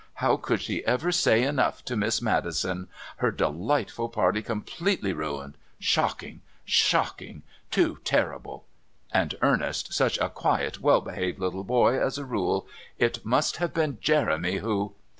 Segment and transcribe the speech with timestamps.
[0.15, 2.87] How could she ever say enough to Miss Maddison?
[3.17, 5.59] Her delightful party completely ruined!...
[5.77, 6.41] Shocking!...
[6.65, 7.43] Shocking!...
[7.69, 8.65] Too terrible!...
[9.13, 12.65] And Ernest, such a quiet, well behaved little boy as a rule.
[12.97, 14.95] It must have been Jeremy who...